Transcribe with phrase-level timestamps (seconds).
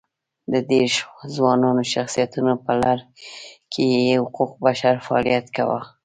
[0.53, 0.95] د دېرش
[1.35, 2.97] ځوانو شخصیتونو په لړ
[3.71, 5.81] کې یې حقوق بشر فعالیت کاوه.